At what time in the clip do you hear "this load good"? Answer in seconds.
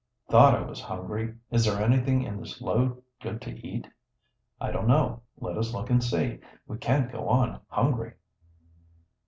2.39-3.39